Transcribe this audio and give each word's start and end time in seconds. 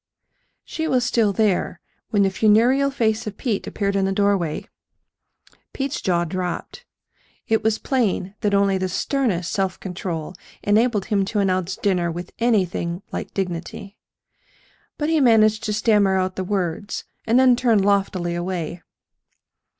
She 0.63 0.87
was 0.87 1.05
still 1.05 1.31
there 1.31 1.79
when 2.09 2.23
the 2.23 2.31
funereal 2.31 2.89
face 2.89 3.27
of 3.27 3.37
Pete 3.37 3.67
appeared 3.67 3.95
in 3.95 4.05
the 4.05 4.11
doorway. 4.11 4.65
Pete's 5.73 6.01
jaw 6.01 6.25
dropped. 6.25 6.85
It 7.47 7.63
was 7.63 7.77
plain 7.77 8.33
that 8.41 8.55
only 8.55 8.79
the 8.79 8.89
sternest 8.89 9.51
self 9.53 9.79
control 9.79 10.33
enabled 10.63 11.05
him 11.05 11.23
to 11.25 11.37
announce 11.37 11.75
dinner, 11.75 12.09
with 12.11 12.33
anything 12.39 13.03
like 13.11 13.35
dignity. 13.35 13.95
But 14.97 15.09
he 15.09 15.21
managed 15.21 15.61
to 15.65 15.71
stammer 15.73 16.17
out 16.17 16.35
the 16.35 16.43
words, 16.43 17.03
and 17.27 17.39
then 17.39 17.55
turn 17.55 17.77
loftily 17.83 18.33
away. 18.33 18.81